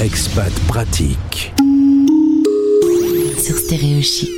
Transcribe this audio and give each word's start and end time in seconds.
Expat 0.00 0.50
pratique. 0.66 1.52
Sur 3.36 3.54
Stéréo 3.58 4.00
Chic. 4.00 4.30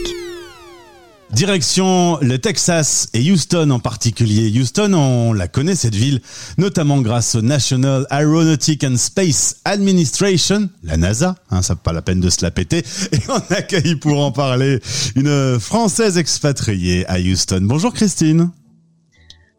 Direction 1.30 2.18
le 2.20 2.38
Texas 2.38 3.08
et 3.14 3.30
Houston 3.30 3.70
en 3.70 3.78
particulier. 3.78 4.50
Houston, 4.58 4.92
on 4.92 5.32
la 5.32 5.46
connaît 5.46 5.76
cette 5.76 5.94
ville, 5.94 6.20
notamment 6.58 7.00
grâce 7.00 7.36
au 7.36 7.42
National 7.42 8.08
Aeronautic 8.10 8.82
and 8.82 8.96
Space 8.96 9.58
Administration, 9.64 10.68
la 10.82 10.96
NASA, 10.96 11.36
hein, 11.52 11.62
ça 11.62 11.76
pas 11.76 11.92
la 11.92 12.02
peine 12.02 12.18
de 12.18 12.28
se 12.28 12.42
la 12.42 12.50
péter. 12.50 12.78
Et 13.12 13.20
on 13.28 13.54
accueille 13.54 13.94
pour 13.94 14.18
en 14.18 14.32
parler 14.32 14.80
une 15.14 15.60
Française 15.60 16.18
expatriée 16.18 17.06
à 17.06 17.20
Houston. 17.20 17.60
Bonjour 17.62 17.94
Christine. 17.94 18.50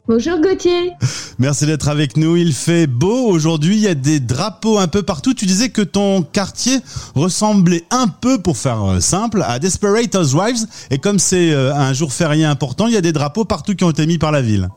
Bonjour 0.05 0.41
Gauthier. 0.41 0.91
Merci 1.39 1.65
d'être 1.65 1.87
avec 1.87 2.17
nous. 2.17 2.35
Il 2.35 2.51
fait 2.51 2.87
beau 2.87 3.25
aujourd'hui. 3.27 3.75
Il 3.75 3.81
y 3.81 3.87
a 3.87 3.95
des 3.95 4.19
drapeaux 4.19 4.77
un 4.77 4.89
peu 4.89 5.01
partout. 5.01 5.33
Tu 5.33 5.45
disais 5.45 5.69
que 5.69 5.81
ton 5.81 6.23
quartier 6.23 6.79
ressemblait 7.15 7.83
un 7.89 8.09
peu, 8.09 8.37
pour 8.41 8.57
faire 8.57 8.83
euh, 8.83 8.99
simple, 8.99 9.41
à 9.47 9.59
Desperate 9.59 10.13
Housewives. 10.13 10.65
Et 10.91 10.97
comme 10.97 11.19
c'est 11.19 11.53
euh, 11.53 11.73
un 11.73 11.93
jour 11.93 12.11
férié 12.11 12.43
important, 12.43 12.87
il 12.87 12.93
y 12.93 12.97
a 12.97 13.01
des 13.01 13.13
drapeaux 13.13 13.45
partout 13.45 13.75
qui 13.75 13.85
ont 13.85 13.91
été 13.91 14.05
mis 14.05 14.17
par 14.17 14.33
la 14.33 14.41
ville. 14.41 14.67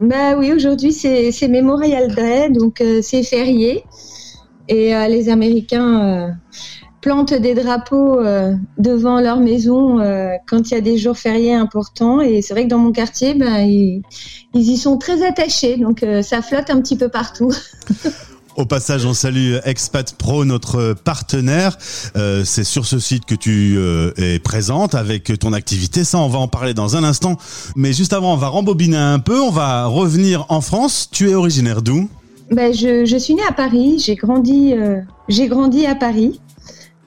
Bah 0.00 0.34
oui, 0.34 0.50
aujourd'hui 0.54 0.94
c'est 0.94 1.48
Memorial 1.48 2.14
Day, 2.14 2.48
donc 2.48 2.80
euh, 2.80 3.00
c'est 3.02 3.22
férié. 3.22 3.84
Et 4.66 4.94
les 5.08 5.28
Américains 5.28 6.38
plantent 7.00 7.34
des 7.34 7.54
drapeaux 7.54 8.20
euh, 8.20 8.54
devant 8.78 9.20
leur 9.20 9.40
maison 9.40 10.00
euh, 10.00 10.32
quand 10.46 10.70
il 10.70 10.74
y 10.74 10.76
a 10.76 10.80
des 10.80 10.98
jours 10.98 11.16
fériés 11.16 11.54
importants. 11.54 12.20
Et 12.20 12.42
c'est 12.42 12.54
vrai 12.54 12.64
que 12.64 12.68
dans 12.68 12.78
mon 12.78 12.92
quartier, 12.92 13.34
ben, 13.34 13.58
ils, 13.58 14.02
y 14.54 14.76
sont 14.76 14.98
très 14.98 15.26
attachés. 15.26 15.76
Donc 15.76 16.02
euh, 16.02 16.22
ça 16.22 16.42
flotte 16.42 16.70
un 16.70 16.80
petit 16.80 16.96
peu 16.96 17.08
partout. 17.08 17.52
Au 18.56 18.66
passage, 18.66 19.06
on 19.06 19.14
salue 19.14 19.54
Expat 19.64 20.12
Pro, 20.18 20.44
notre 20.44 20.92
partenaire. 20.92 21.78
c'est 22.44 22.64
sur 22.64 22.84
ce 22.84 22.98
site 22.98 23.24
que 23.24 23.36
tu 23.36 23.78
es 24.18 24.38
présente 24.40 24.96
avec 24.96 25.38
ton 25.38 25.52
activité. 25.52 26.02
Ça, 26.02 26.18
on 26.18 26.28
va 26.28 26.40
en 26.40 26.48
parler 26.48 26.74
dans 26.74 26.96
un 26.96 27.04
instant. 27.04 27.38
Mais 27.76 27.92
juste 27.92 28.12
avant, 28.12 28.34
on 28.34 28.36
va 28.36 28.48
rembobiner 28.48 28.96
un 28.98 29.20
peu. 29.20 29.40
On 29.40 29.52
va 29.52 29.86
revenir 29.86 30.46
en 30.48 30.60
France. 30.60 31.08
Tu 31.10 31.30
es 31.30 31.34
originaire 31.34 31.80
d'où? 31.80 32.10
Ben, 32.50 32.74
je, 32.74 33.06
je, 33.06 33.16
suis 33.16 33.34
née 33.34 33.44
à 33.48 33.52
Paris. 33.52 34.02
J'ai 34.04 34.16
grandi, 34.16 34.74
j'ai 35.28 35.46
grandi 35.46 35.86
à 35.86 35.94
Paris. 35.94 36.40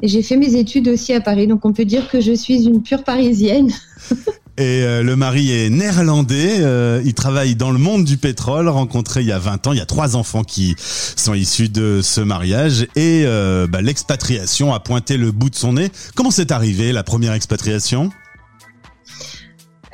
J'ai 0.03 0.21
fait 0.21 0.35
mes 0.35 0.55
études 0.55 0.89
aussi 0.89 1.13
à 1.13 1.21
Paris, 1.21 1.47
donc 1.47 1.65
on 1.65 1.71
peut 1.71 1.85
dire 1.85 2.09
que 2.09 2.19
je 2.19 2.33
suis 2.33 2.65
une 2.65 2.83
pure 2.83 3.05
parisienne. 3.05 3.71
Et 4.57 4.83
euh, 4.83 5.01
le 5.01 5.15
mari 5.15 5.51
est 5.51 5.69
néerlandais, 5.71 6.57
euh, 6.59 7.01
il 7.05 7.15
travaille 7.15 7.55
dans 7.55 7.71
le 7.71 7.79
monde 7.79 8.03
du 8.03 8.17
pétrole, 8.17 8.67
rencontré 8.67 9.21
il 9.21 9.27
y 9.27 9.31
a 9.31 9.39
20 9.39 9.65
ans, 9.65 9.71
il 9.71 9.79
y 9.79 9.81
a 9.81 9.87
trois 9.87 10.15
enfants 10.15 10.43
qui 10.43 10.75
sont 10.77 11.33
issus 11.33 11.69
de 11.69 12.01
ce 12.03 12.21
mariage. 12.21 12.83
Et 12.95 13.23
euh, 13.25 13.65
bah, 13.65 13.81
l'expatriation 13.81 14.73
a 14.73 14.79
pointé 14.79 15.17
le 15.17 15.31
bout 15.31 15.49
de 15.49 15.55
son 15.55 15.73
nez. 15.73 15.89
Comment 16.15 16.29
c'est 16.31 16.51
arrivé 16.51 16.91
la 16.91 17.03
première 17.03 17.33
expatriation? 17.33 18.11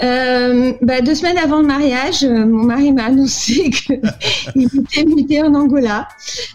Euh, 0.02 0.72
bah, 0.82 1.02
deux 1.02 1.16
semaines 1.16 1.38
avant 1.38 1.60
le 1.60 1.68
mariage, 1.68 2.24
euh, 2.24 2.46
mon 2.46 2.64
mari 2.64 2.94
m'a 2.94 3.06
annoncé 3.06 3.70
qu'il 3.70 4.00
était 4.66 5.04
muté 5.04 5.42
en 5.42 5.54
Angola. 5.54 6.08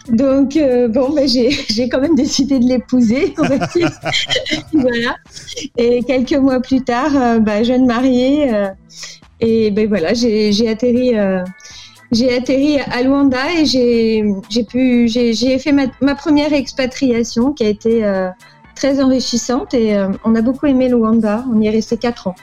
Donc, 0.09 0.57
euh, 0.57 0.87
bon, 0.87 1.13
bah, 1.13 1.27
j'ai 1.27 1.89
quand 1.89 2.01
même 2.01 2.15
décidé 2.15 2.59
de 2.59 2.65
l'épouser. 2.65 3.35
voilà. 4.73 5.15
Et 5.77 6.01
quelques 6.03 6.33
mois 6.33 6.59
plus 6.59 6.81
tard, 6.81 7.39
bah, 7.41 7.61
jeune 7.63 7.85
mariée. 7.85 8.51
et 9.39 9.69
ben 9.71 9.87
voilà, 9.87 10.13
j'ai 10.13 10.67
atterri. 10.67 11.13
j'ai 12.11 12.35
atterri 12.35 12.79
à 12.79 13.01
Luanda 13.03 13.53
et 13.57 13.65
j'ai 13.65 14.63
pu 14.67 15.07
j'ai 15.07 15.59
fait 15.59 15.71
ma, 15.71 15.85
ma, 16.01 16.15
première 16.15 16.53
expatriation 16.53 17.53
qui 17.53 17.63
a 17.63 17.69
été 17.69 18.03
très 18.75 19.01
enrichissante 19.01 19.73
et 19.73 19.97
on 20.23 20.35
a 20.35 20.41
beaucoup 20.41 20.65
aimé 20.65 20.89
Luanda. 20.89 21.45
On 21.53 21.61
y 21.61 21.67
est 21.67 21.71
resté 21.71 21.97
quatre 21.97 22.27
ans. 22.27 22.35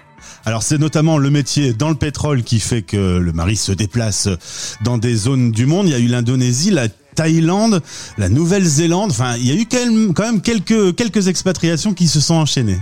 Alors 0.44 0.62
c'est 0.62 0.78
notamment 0.78 1.18
le 1.18 1.30
métier 1.30 1.72
dans 1.72 1.88
le 1.88 1.94
pétrole 1.94 2.42
qui 2.42 2.60
fait 2.60 2.82
que 2.82 3.18
le 3.18 3.32
mari 3.32 3.56
se 3.56 3.72
déplace 3.72 4.28
dans 4.84 4.98
des 4.98 5.14
zones 5.14 5.52
du 5.52 5.66
monde. 5.66 5.86
Il 5.88 5.92
y 5.92 5.94
a 5.94 5.98
eu 5.98 6.06
l'Indonésie, 6.06 6.70
la 6.70 6.88
Thaïlande, 7.14 7.82
la 8.18 8.28
Nouvelle-Zélande. 8.28 9.10
Enfin, 9.10 9.36
il 9.36 9.46
y 9.46 9.50
a 9.50 9.60
eu 9.60 9.66
quand 10.14 10.24
même, 10.24 10.40
quelques, 10.40 10.94
quelques 10.96 11.28
expatriations 11.28 11.94
qui 11.94 12.08
se 12.08 12.20
sont 12.20 12.34
enchaînées. 12.34 12.78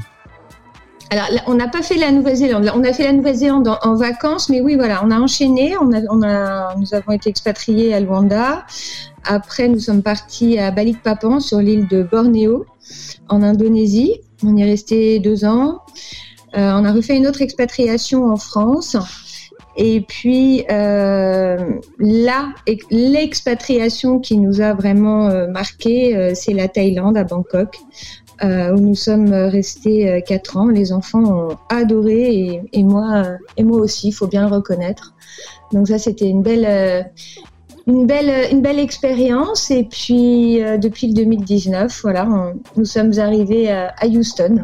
Alors, 1.12 1.27
on 1.49 1.55
n'a 1.55 1.67
pas 1.67 1.83
fait 1.83 1.97
la 1.97 2.12
Nouvelle-Zélande. 2.12 2.71
On 2.73 2.84
a 2.84 2.93
fait 2.93 3.03
la 3.03 3.12
Nouvelle-Zélande 3.12 3.69
en, 3.83 3.97
vacances, 3.97 4.49
mais 4.49 4.61
oui, 4.61 4.77
voilà, 4.77 5.05
on 5.05 5.11
a 5.11 5.19
enchaîné. 5.19 5.75
On 5.81 5.93
a, 5.93 6.75
nous 6.77 6.95
avons 6.95 7.12
été 7.12 7.28
expatriés 7.28 7.93
à 7.93 8.01
Luanda. 8.01 8.65
Après, 9.25 9.67
nous 9.67 9.81
sommes 9.81 10.03
partis 10.03 10.59
à 10.59 10.71
Balikpapan, 10.71 11.41
sur 11.41 11.59
l'île 11.59 11.89
de 11.89 12.05
Bornéo, 12.05 12.65
en 13.28 13.43
Indonésie. 13.43 14.21
On 14.45 14.57
y 14.57 14.62
est 14.62 14.65
resté 14.65 15.19
deux 15.19 15.45
ans. 15.45 15.81
Euh, 16.56 16.72
on 16.72 16.84
a 16.84 16.93
refait 16.93 17.16
une 17.16 17.27
autre 17.27 17.43
expatriation 17.43 18.25
en 18.31 18.37
France. 18.37 18.97
Et 19.77 20.00
puis 20.00 20.65
euh, 20.71 21.56
là, 21.99 22.53
l'expatriation 22.91 24.19
qui 24.19 24.37
nous 24.37 24.60
a 24.60 24.75
vraiment 24.75 25.28
euh, 25.28 25.47
marqué, 25.47 26.16
euh, 26.16 26.33
c'est 26.34 26.53
la 26.53 26.69
Thaïlande 26.69 27.16
à 27.16 27.25
Bangkok, 27.25 27.78
où 28.43 28.81
nous 28.81 28.94
sommes 28.94 29.34
restés 29.34 30.22
quatre 30.27 30.56
ans. 30.56 30.69
Les 30.69 30.94
enfants 30.94 31.25
ont 31.25 31.59
adoré 31.69 32.62
et, 32.72 32.83
moi 32.83 33.25
et 33.59 33.62
moi 33.65 33.78
aussi, 33.78 34.09
il 34.09 34.12
faut 34.12 34.28
bien 34.28 34.49
le 34.49 34.55
reconnaître. 34.55 35.15
Donc 35.72 35.89
ça, 35.89 35.99
c'était 35.99 36.27
une 36.27 36.41
belle 36.43 37.10
une 37.87 38.07
belle, 38.07 38.49
une 38.53 38.63
belle 38.63 38.79
expérience. 38.79 39.71
Et 39.71 39.85
puis, 39.85 40.63
euh, 40.63 40.79
depuis 40.79 41.09
le 41.09 41.15
2019, 41.15 42.01
voilà, 42.03 42.27
nous 42.77 42.85
sommes 42.85 43.19
arrivés 43.19 43.71
à, 43.71 44.07
Houston. 44.07 44.63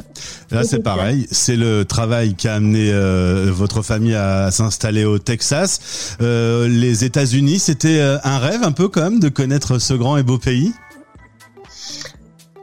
Là, 0.50 0.64
c'est 0.64 0.82
pareil. 0.82 1.26
C'est 1.30 1.56
le 1.56 1.84
travail 1.84 2.34
qui 2.34 2.48
a 2.48 2.54
amené 2.54 2.90
euh, 2.92 3.48
votre 3.50 3.82
famille 3.82 4.14
à 4.14 4.50
s'installer 4.50 5.04
au 5.04 5.18
Texas. 5.18 6.16
Euh, 6.20 6.68
les 6.68 7.04
États-Unis, 7.04 7.58
c'était 7.58 8.00
un 8.00 8.38
rêve 8.38 8.62
un 8.62 8.72
peu 8.72 8.88
quand 8.88 9.02
même 9.02 9.20
de 9.20 9.28
connaître 9.28 9.78
ce 9.78 9.94
grand 9.94 10.16
et 10.16 10.22
beau 10.22 10.38
pays? 10.38 10.72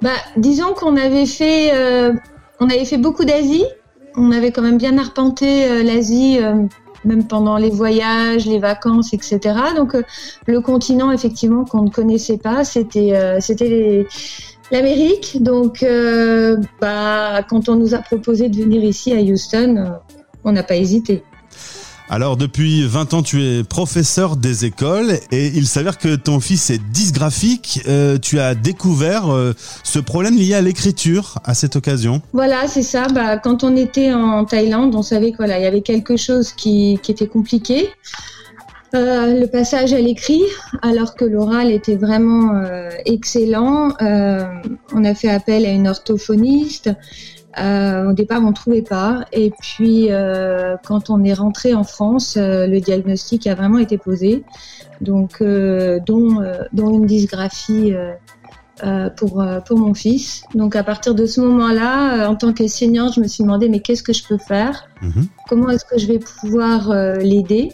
Bah, 0.01 0.11
disons 0.37 0.73
qu'on 0.73 0.97
avait 0.97 1.25
fait, 1.25 1.71
on 2.59 2.69
avait 2.69 2.85
fait 2.85 2.97
beaucoup 2.97 3.25
d'Asie. 3.25 3.65
On 4.15 4.31
avait 4.31 4.51
quand 4.51 4.61
même 4.61 4.77
bien 4.77 4.97
arpenté 4.97 5.83
l'Asie 5.83 6.39
même 7.05 7.27
pendant 7.27 7.57
les 7.57 7.69
voyages, 7.69 8.45
les 8.45 8.59
vacances, 8.59 9.13
etc. 9.13 9.39
Donc 9.75 9.95
euh, 9.95 10.03
le 10.45 10.61
continent 10.61 11.11
effectivement 11.11 11.65
qu'on 11.65 11.83
ne 11.83 11.89
connaissait 11.89 12.37
pas, 12.37 12.63
c'était 12.63 13.15
euh, 13.15 13.39
c'était 13.39 14.05
l'Amérique. 14.71 15.41
Donc 15.41 15.83
euh, 15.83 16.57
bah, 16.79 17.43
quand 17.49 17.69
on 17.69 17.75
nous 17.75 17.93
a 17.93 17.99
proposé 17.99 18.49
de 18.49 18.57
venir 18.57 18.83
ici 18.83 19.13
à 19.13 19.19
Houston, 19.19 19.99
on 20.43 20.51
n'a 20.51 20.63
pas 20.63 20.75
hésité. 20.75 21.23
Alors 22.09 22.35
depuis 22.37 22.85
20 22.85 23.13
ans, 23.13 23.23
tu 23.23 23.41
es 23.41 23.63
professeur 23.63 24.35
des 24.35 24.65
écoles 24.65 25.13
et 25.31 25.47
il 25.47 25.65
s'avère 25.65 25.97
que 25.97 26.15
ton 26.15 26.39
fils 26.39 26.69
est 26.69 26.81
dysgraphique. 26.91 27.81
Euh, 27.87 28.17
tu 28.17 28.39
as 28.39 28.55
découvert 28.55 29.33
euh, 29.33 29.53
ce 29.83 29.99
problème 29.99 30.35
lié 30.35 30.53
à 30.53 30.61
l'écriture 30.61 31.39
à 31.45 31.53
cette 31.53 31.75
occasion. 31.75 32.21
Voilà, 32.33 32.67
c'est 32.67 32.83
ça. 32.83 33.07
Bah, 33.07 33.37
quand 33.37 33.63
on 33.63 33.75
était 33.77 34.13
en 34.13 34.43
Thaïlande, 34.43 34.95
on 34.95 35.01
savait 35.01 35.31
qu'il 35.31 35.47
y 35.47 35.51
avait 35.51 35.81
quelque 35.81 36.17
chose 36.17 36.51
qui, 36.51 36.99
était 37.07 37.27
compliqué. 37.27 37.89
Euh, 38.95 39.39
le 39.39 39.47
passage 39.47 39.93
à 39.93 39.99
l'écrit, 39.99 40.43
alors 40.81 41.15
que 41.15 41.25
l'oral 41.25 41.71
était 41.71 41.95
vraiment 41.95 42.51
excellent. 43.05 43.93
on 43.99 45.03
a 45.03 45.15
fait 45.15 45.29
appel 45.29 45.65
à 45.65 45.69
une 45.69 45.87
orthophoniste. 45.87 46.91
Euh, 47.59 48.09
au 48.09 48.13
départ, 48.13 48.41
on 48.41 48.49
ne 48.49 48.53
trouvait 48.53 48.81
pas. 48.81 49.25
Et 49.31 49.51
puis, 49.61 50.07
euh, 50.09 50.75
quand 50.85 51.09
on 51.09 51.23
est 51.23 51.33
rentré 51.33 51.73
en 51.73 51.83
France, 51.83 52.35
euh, 52.37 52.67
le 52.67 52.79
diagnostic 52.79 53.47
a 53.47 53.55
vraiment 53.55 53.77
été 53.77 53.97
posé, 53.97 54.43
donc 55.01 55.41
dont, 55.41 56.41
dont, 56.73 56.97
une 56.97 57.05
dysgraphie 57.05 57.93
pour, 59.17 59.45
pour 59.65 59.77
mon 59.77 59.93
fils. 59.93 60.43
Donc, 60.55 60.75
à 60.75 60.83
partir 60.83 61.15
de 61.15 61.25
ce 61.25 61.41
moment-là, 61.41 62.29
en 62.29 62.35
tant 62.35 62.53
qu'enseignante, 62.53 63.13
je 63.15 63.21
me 63.21 63.27
suis 63.27 63.43
demandé 63.43 63.69
mais 63.69 63.79
qu'est-ce 63.79 64.03
que 64.03 64.13
je 64.13 64.23
peux 64.25 64.37
faire? 64.37 64.87
Mhm. 65.01 65.27
Comment 65.49 65.69
est-ce 65.69 65.85
que 65.85 65.97
je 65.97 66.07
vais 66.07 66.19
pouvoir 66.19 66.93
l'aider? 67.17 67.71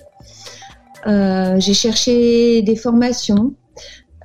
J'ai 1.05 1.73
cherché 1.73 2.61
des 2.61 2.75
formations. 2.75 3.53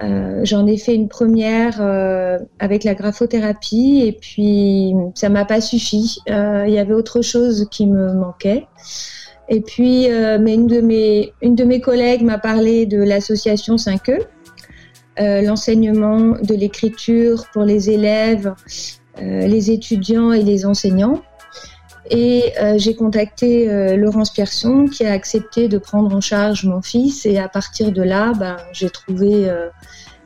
Euh, 0.03 0.41
j'en 0.45 0.67
ai 0.67 0.77
fait 0.77 0.95
une 0.95 1.09
première 1.09 1.81
euh, 1.81 2.39
avec 2.59 2.83
la 2.83 2.95
graphothérapie 2.95 4.03
et 4.05 4.13
puis 4.13 4.93
ça 5.15 5.29
m'a 5.29 5.45
pas 5.45 5.61
suffi. 5.61 6.19
Euh, 6.29 6.65
il 6.67 6.75
y 6.75 6.79
avait 6.79 6.95
autre 6.95 7.23
chose 7.23 7.69
qui 7.71 7.87
me 7.87 8.13
manquait. 8.13 8.67
Et 9.49 9.61
puis, 9.61 10.09
mais 10.09 10.55
une 10.55 10.67
de 10.67 10.81
mes 10.81 11.35
une 11.43 11.55
de 11.55 11.65
mes 11.65 11.81
collègues 11.83 12.23
m'a 12.23 12.39
parlé 12.39 12.87
de 12.87 12.97
l'association 12.97 13.77
5E, 13.77 14.21
l'enseignement 15.19 16.37
de 16.43 16.55
l'écriture 16.55 17.45
pour 17.53 17.65
les 17.65 17.91
élèves, 17.91 18.55
les 19.21 19.71
étudiants 19.71 20.33
et 20.33 20.43
les 20.43 20.65
enseignants. 20.65 21.21
Et 22.11 22.53
euh, 22.61 22.75
j'ai 22.77 22.95
contacté 22.95 23.71
euh, 23.71 23.97
Laurence 23.97 24.31
Pierson 24.31 24.87
qui 24.87 25.05
a 25.07 25.13
accepté 25.13 25.69
de 25.69 25.79
prendre 25.79 26.15
en 26.15 26.21
charge 26.21 26.65
mon 26.65 26.83
fils. 26.83 27.25
Et 27.27 27.39
à 27.39 27.49
partir 27.49 27.93
de 27.93 28.03
là, 28.03 28.33
ben, 28.35 28.57
j'ai 28.73 28.91
trouvé, 28.91 29.49
euh, 29.49 29.69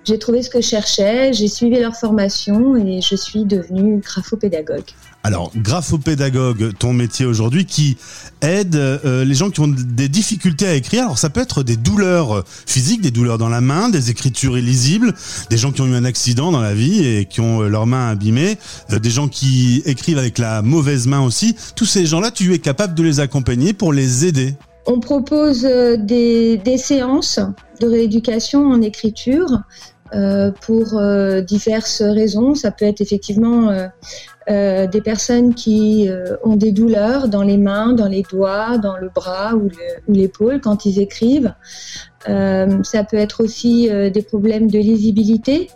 j'ai 0.05 0.19
trouvé 0.19 0.43
ce 0.43 0.51
que 0.51 0.61
je 0.61 0.67
cherchais, 0.67 1.33
j'ai 1.33 1.49
suivi 1.49 1.79
leur 1.79 1.95
formation 1.95 2.77
et 2.77 3.01
je 3.01 3.15
suis 3.15 3.45
devenue 3.45 3.99
graphopédagogue. 3.99 4.91
Alors, 5.29 5.53
graphopédagogue, 5.55 6.73
ton 6.79 6.95
métier 6.95 7.27
aujourd'hui, 7.27 7.67
qui 7.67 7.99
aide 8.41 8.77
euh, 8.77 9.27
les 9.27 9.35
gens 9.35 9.51
qui 9.51 9.61
ont 9.61 9.69
des 9.69 10.09
difficultés 10.09 10.67
à 10.67 10.73
écrire. 10.73 11.03
Alors, 11.03 11.19
ça 11.19 11.29
peut 11.29 11.43
être 11.43 11.63
des 11.63 11.77
douleurs 11.77 12.45
physiques, 12.47 13.03
des 13.03 13.11
douleurs 13.11 13.37
dans 13.37 13.51
la 13.51 13.61
main, 13.61 13.91
des 13.91 14.09
écritures 14.09 14.57
illisibles, 14.57 15.13
des 15.51 15.59
gens 15.59 15.71
qui 15.71 15.83
ont 15.83 15.87
eu 15.87 15.95
un 15.95 16.07
accident 16.07 16.51
dans 16.51 16.63
la 16.63 16.73
vie 16.73 17.07
et 17.07 17.27
qui 17.27 17.43
ont 17.43 17.61
euh, 17.61 17.69
leurs 17.69 17.85
mains 17.85 18.09
abîmées, 18.09 18.57
euh, 18.91 18.99
des 18.99 19.11
gens 19.11 19.29
qui 19.29 19.83
écrivent 19.85 20.17
avec 20.17 20.39
la 20.39 20.63
mauvaise 20.63 21.07
main 21.07 21.21
aussi. 21.21 21.55
Tous 21.77 21.85
ces 21.85 22.07
gens-là, 22.07 22.31
tu 22.31 22.55
es 22.55 22.59
capable 22.59 22.95
de 22.95 23.03
les 23.03 23.21
accompagner 23.21 23.75
pour 23.75 23.93
les 23.93 24.25
aider. 24.25 24.55
On 24.91 25.01
propose 25.01 25.65
des, 25.99 26.79
séances 26.79 27.39
de 27.83 27.87
rééducation 27.87 28.67
en 28.71 28.81
écriture 28.81 29.53
euh, 29.53 29.59
pour 30.63 30.99
euh, 30.99 31.41
diverses 31.41 32.03
raisons. 32.03 32.55
Ça 32.55 32.71
peut 32.71 32.85
être 32.85 33.01
effectivement 33.01 33.71
euh, 34.49 34.87
des 34.87 35.01
personnes 35.01 35.55
qui 35.55 36.09
ont 36.43 36.57
des 36.57 36.73
douleurs 36.73 37.29
dans 37.29 37.43
les 37.43 37.59
mains, 37.59 37.93
dans 37.93 38.09
les 38.09 38.23
doigts, 38.23 38.79
dans 38.79 38.97
le 38.97 39.11
bras 39.15 39.55
ou 39.55 39.69
l'épaule 40.09 40.61
quand 40.61 40.87
ils 40.87 41.01
écrivent. 41.01 41.55
ça 42.25 43.05
peut 43.05 43.19
être 43.19 43.45
aussi 43.45 43.91
des 43.91 44.23
problèmes 44.23 44.71
de 44.71 44.79
lisibilité. 44.79 45.69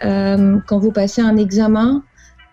quand 0.00 0.78
vous 0.78 0.90
passez 0.90 1.22
un 1.22 1.36
examen, 1.36 2.02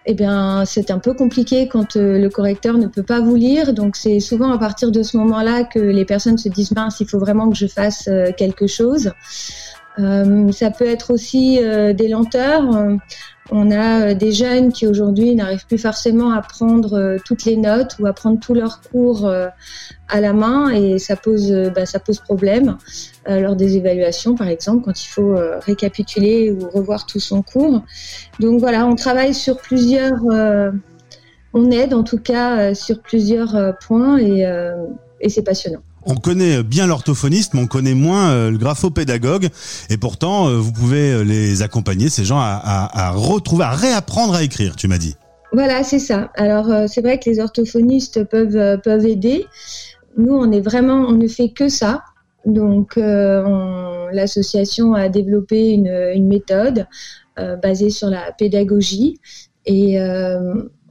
eh 0.05 0.13
bien, 0.13 0.65
c'est 0.65 0.91
un 0.91 0.99
peu 0.99 1.15
compliqué 1.15 1.67
quand 1.67 1.95
le 1.95 2.27
correcteur 2.27 2.77
ne 2.77 2.85
peut 2.85 3.01
pas 3.01 3.21
vous 3.21 3.35
lire. 3.35 3.73
Donc, 3.73 3.95
c'est 3.95 4.19
souvent 4.19 4.51
à 4.51 4.59
partir 4.59 4.91
de 4.91 5.01
ce 5.01 5.17
moment-là 5.17 5.63
que 5.63 5.79
les 5.79 6.05
personnes 6.05 6.37
se 6.37 6.47
disent 6.47 6.73
mince, 6.73 6.99
il 6.99 7.09
faut 7.09 7.17
vraiment 7.17 7.49
que 7.49 7.55
je 7.55 7.65
fasse 7.65 8.07
quelque 8.37 8.67
chose. 8.67 9.11
Euh, 9.99 10.51
ça 10.51 10.71
peut 10.71 10.87
être 10.87 11.13
aussi 11.13 11.59
euh, 11.61 11.93
des 11.93 12.07
lenteurs. 12.07 12.63
On 13.51 13.71
a 13.71 14.07
euh, 14.07 14.13
des 14.13 14.31
jeunes 14.31 14.73
qui 14.73 14.87
aujourd'hui 14.87 15.35
n'arrivent 15.35 15.67
plus 15.67 15.77
forcément 15.77 16.31
à 16.31 16.41
prendre 16.41 17.17
toutes 17.25 17.45
les 17.45 17.57
notes 17.57 17.95
ou 17.99 18.05
à 18.05 18.13
prendre 18.13 18.39
tous 18.39 18.53
leurs 18.53 18.81
cours 18.81 19.29
à 20.07 20.21
la 20.21 20.33
main 20.33 20.69
et 20.69 20.99
ça 20.99 21.15
pose, 21.15 21.51
bah, 21.73 21.85
ça 21.85 21.99
pose 21.99 22.19
problème 22.19 22.77
lors 23.27 23.55
des 23.55 23.77
évaluations, 23.77 24.35
par 24.35 24.47
exemple, 24.47 24.83
quand 24.85 25.03
il 25.03 25.07
faut 25.07 25.35
récapituler 25.61 26.51
ou 26.51 26.69
revoir 26.69 27.05
tout 27.05 27.19
son 27.19 27.41
cours. 27.41 27.83
Donc 28.39 28.59
voilà, 28.59 28.85
on 28.85 28.95
travaille 28.95 29.33
sur 29.33 29.57
plusieurs, 29.57 30.23
on 31.53 31.71
aide 31.71 31.93
en 31.93 32.03
tout 32.03 32.19
cas 32.19 32.73
sur 32.73 33.01
plusieurs 33.01 33.77
points 33.79 34.17
et, 34.19 34.41
et 35.21 35.29
c'est 35.29 35.43
passionnant 35.43 35.81
on 36.05 36.15
connaît 36.15 36.63
bien 36.63 36.87
l'orthophoniste, 36.87 37.53
mais 37.53 37.61
on 37.61 37.67
connaît 37.67 37.93
moins 37.93 38.29
euh, 38.29 38.51
le 38.51 38.57
graphopédagogue. 38.57 39.49
Et 39.89 39.97
pourtant, 39.97 40.47
euh, 40.47 40.57
vous 40.57 40.71
pouvez 40.71 41.11
euh, 41.11 41.23
les 41.23 41.61
accompagner, 41.61 42.09
ces 42.09 42.23
gens, 42.23 42.39
à, 42.39 43.11
retrouver, 43.15 43.63
à 43.63 43.71
réapprendre 43.71 44.35
à 44.35 44.43
écrire, 44.43 44.75
tu 44.75 44.87
m'as 44.87 44.97
dit. 44.97 45.15
Voilà, 45.51 45.83
c'est 45.83 45.99
ça. 45.99 46.31
Alors, 46.35 46.69
c'est 46.87 47.01
vrai 47.01 47.19
que 47.19 47.29
les 47.29 47.39
orthophonistes 47.39 48.23
peuvent, 48.25 48.79
peuvent 48.81 49.05
aider. 49.05 49.45
Nous, 50.17 50.33
on 50.33 50.51
est 50.51 50.61
vraiment, 50.61 51.05
on 51.07 51.13
ne 51.13 51.27
fait 51.27 51.49
que 51.49 51.69
ça. 51.69 52.03
Donc, 52.45 52.97
l'association 52.97 54.93
a 54.93 55.07
développé 55.07 55.69
une, 55.69 56.11
une 56.13 56.27
méthode 56.27 56.87
basée 57.37 57.89
sur 57.89 58.09
la 58.09 58.33
pédagogie. 58.33 59.19
Et 59.65 59.97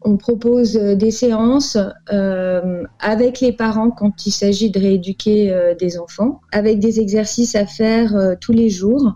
on 0.05 0.17
propose 0.17 0.77
euh, 0.77 0.95
des 0.95 1.11
séances 1.11 1.79
euh, 2.13 2.85
avec 3.01 3.41
les 3.41 3.53
parents 3.53 3.91
quand 3.91 4.27
il 4.27 4.31
s'agit 4.31 4.71
de 4.71 4.79
rééduquer 4.79 5.51
euh, 5.51 5.75
des 5.75 5.99
enfants, 5.99 6.41
avec 6.53 6.79
des 6.79 7.01
exercices 7.01 7.55
à 7.55 7.67
faire 7.67 8.37
tous 8.41 8.53
les 8.53 8.69
jours. 8.69 9.15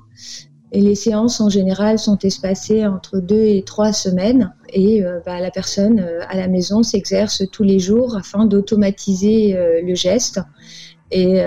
Et 0.73 0.83
les 0.83 0.95
séances 0.95 1.41
en 1.41 1.49
général 1.49 1.99
sont 1.99 2.19
espacées 2.19 2.87
entre 2.87 3.21
deux 3.21 3.43
et 3.43 3.63
trois 3.63 3.93
semaines. 3.93 4.53
Et 4.71 5.03
bah, 5.25 5.41
la 5.41 5.51
personne 5.51 6.07
à 6.29 6.37
la 6.37 6.47
maison 6.47 6.83
s'exerce 6.83 7.43
tous 7.51 7.63
les 7.63 7.79
jours 7.79 8.17
afin 8.17 8.45
d'automatiser 8.45 9.57
le 9.83 9.95
geste 9.95 10.41
et, 11.11 11.41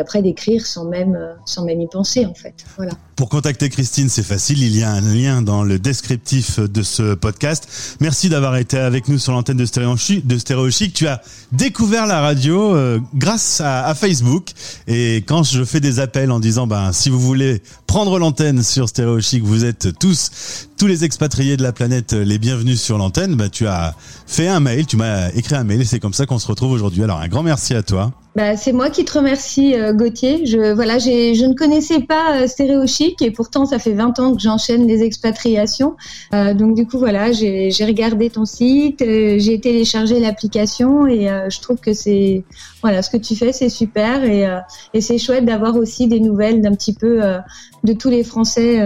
après 0.00 0.20
d'écrire 0.20 0.66
sans 0.66 0.84
même, 0.84 1.36
sans 1.46 1.64
même 1.64 1.80
y 1.80 1.86
penser 1.86 2.26
en 2.26 2.34
fait. 2.34 2.56
Voilà. 2.76 2.94
Pour 3.20 3.28
contacter 3.28 3.68
Christine, 3.68 4.08
c'est 4.08 4.22
facile. 4.22 4.62
Il 4.62 4.74
y 4.74 4.82
a 4.82 4.90
un 4.90 5.02
lien 5.02 5.42
dans 5.42 5.62
le 5.62 5.78
descriptif 5.78 6.58
de 6.58 6.82
ce 6.82 7.12
podcast. 7.12 7.98
Merci 8.00 8.30
d'avoir 8.30 8.56
été 8.56 8.78
avec 8.78 9.08
nous 9.08 9.18
sur 9.18 9.34
l'antenne 9.34 9.58
de 9.58 9.66
Stéréo 9.66 9.94
de 9.94 10.86
Tu 10.88 11.06
as 11.06 11.20
découvert 11.52 12.06
la 12.06 12.22
radio 12.22 12.74
euh, 12.74 12.98
grâce 13.14 13.60
à, 13.62 13.94
Facebook. 13.94 14.52
Et 14.86 15.16
quand 15.16 15.42
je 15.42 15.64
fais 15.64 15.80
des 15.80 16.00
appels 16.00 16.30
en 16.30 16.40
disant, 16.40 16.66
ben, 16.66 16.92
si 16.92 17.10
vous 17.10 17.20
voulez 17.20 17.60
prendre 17.86 18.18
l'antenne 18.18 18.62
sur 18.62 18.88
Stéréo 18.88 19.18
vous 19.42 19.64
êtes 19.66 19.98
tous, 19.98 20.68
tous 20.78 20.86
les 20.86 21.04
expatriés 21.04 21.58
de 21.58 21.62
la 21.62 21.72
planète, 21.72 22.14
les 22.14 22.38
bienvenus 22.38 22.80
sur 22.80 22.96
l'antenne. 22.96 23.34
Ben, 23.34 23.50
tu 23.50 23.66
as 23.66 23.94
fait 24.26 24.48
un 24.48 24.60
mail, 24.60 24.86
tu 24.86 24.96
m'as 24.96 25.28
écrit 25.32 25.56
un 25.56 25.64
mail 25.64 25.82
et 25.82 25.84
c'est 25.84 26.00
comme 26.00 26.14
ça 26.14 26.24
qu'on 26.24 26.38
se 26.38 26.46
retrouve 26.46 26.72
aujourd'hui. 26.72 27.02
Alors, 27.02 27.20
un 27.20 27.28
grand 27.28 27.42
merci 27.42 27.74
à 27.74 27.82
toi. 27.82 28.12
Bah, 28.36 28.56
c'est 28.56 28.72
moi 28.72 28.90
qui 28.90 29.04
te 29.04 29.18
remercie, 29.18 29.74
euh, 29.74 29.92
Gauthier. 29.92 30.46
Je, 30.46 30.72
voilà, 30.72 30.98
je 30.98 31.44
ne 31.44 31.54
connaissais 31.54 32.00
pas 32.00 32.42
euh, 32.42 32.46
Et 33.20 33.30
pourtant 33.30 33.66
ça 33.66 33.78
fait 33.78 33.92
20 33.92 34.18
ans 34.20 34.34
que 34.34 34.40
j'enchaîne 34.40 34.86
les 34.86 35.02
expatriations. 35.02 35.96
Euh, 36.34 36.54
donc 36.54 36.74
du 36.74 36.86
coup 36.86 36.98
voilà, 36.98 37.32
j'ai 37.32 37.84
regardé 37.84 38.30
ton 38.30 38.44
site, 38.44 39.02
euh, 39.02 39.36
j'ai 39.38 39.60
téléchargé 39.60 40.20
l'application 40.20 41.06
et 41.06 41.30
euh, 41.30 41.50
je 41.50 41.60
trouve 41.60 41.78
que 41.78 41.92
c'est 41.92 42.44
voilà 42.82 43.02
ce 43.02 43.10
que 43.10 43.16
tu 43.16 43.36
fais 43.36 43.52
c'est 43.52 43.68
super 43.68 44.24
et 44.24 45.00
c'est 45.00 45.18
chouette 45.18 45.44
d'avoir 45.44 45.76
aussi 45.76 46.08
des 46.08 46.20
nouvelles 46.20 46.60
d'un 46.60 46.72
petit 46.72 46.94
peu 46.94 47.20
de 47.84 47.92
tous 47.92 48.08
les 48.08 48.24
Français 48.24 48.80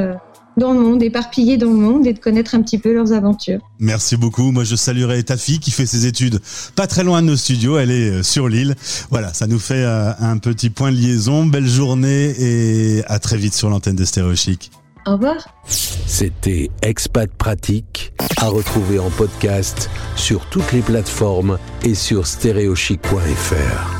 dans 0.56 0.72
le 0.72 0.80
monde, 0.80 1.02
éparpillés 1.02 1.56
dans 1.56 1.70
le 1.70 1.76
monde 1.76 2.06
et 2.06 2.12
de 2.12 2.18
connaître 2.18 2.54
un 2.54 2.62
petit 2.62 2.78
peu 2.78 2.92
leurs 2.92 3.12
aventures. 3.12 3.60
Merci 3.78 4.16
beaucoup. 4.16 4.50
Moi, 4.50 4.64
je 4.64 4.76
saluerai 4.76 5.22
ta 5.22 5.36
fille 5.36 5.58
qui 5.58 5.70
fait 5.70 5.86
ses 5.86 6.06
études 6.06 6.40
pas 6.76 6.86
très 6.86 7.04
loin 7.04 7.22
de 7.22 7.28
nos 7.28 7.36
studios. 7.36 7.78
Elle 7.78 7.90
est 7.90 8.22
sur 8.22 8.48
l'île. 8.48 8.74
Voilà, 9.10 9.32
ça 9.32 9.46
nous 9.46 9.58
fait 9.58 9.84
un 9.84 10.38
petit 10.38 10.70
point 10.70 10.92
de 10.92 10.96
liaison. 10.96 11.46
Belle 11.46 11.66
journée 11.66 12.34
et 12.38 13.02
à 13.06 13.18
très 13.18 13.36
vite 13.36 13.54
sur 13.54 13.70
l'antenne 13.70 13.96
de 13.96 14.04
Stéréo 14.04 14.34
Chic. 14.34 14.70
Au 15.06 15.12
revoir. 15.12 15.36
C'était 15.66 16.70
Expat 16.82 17.30
Pratique 17.30 18.14
à 18.38 18.48
retrouver 18.48 18.98
en 18.98 19.10
podcast 19.10 19.90
sur 20.16 20.46
toutes 20.46 20.72
les 20.72 20.80
plateformes 20.80 21.58
et 21.82 21.94
sur 21.94 22.26
stéréochic.fr. 22.26 23.93